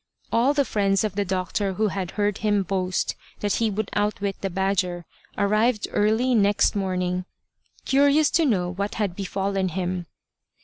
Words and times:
All 0.31 0.55
the 0.55 0.65
friends 0.65 1.03
of 1.03 1.13
the 1.13 1.23
doctor 1.23 1.73
who 1.73 1.89
had 1.89 2.09
heard 2.17 2.39
him 2.39 2.63
boast 2.63 3.15
that 3.41 3.53
he 3.57 3.69
would 3.69 3.91
outwit 3.93 4.41
the 4.41 4.49
badger, 4.49 5.05
arrived 5.37 5.87
early 5.91 6.33
next 6.33 6.75
morning, 6.75 7.25
curious 7.85 8.31
to 8.31 8.43
know 8.45 8.67
what 8.73 8.95
had 8.95 9.15
befallen 9.15 9.69
him. 9.69 10.07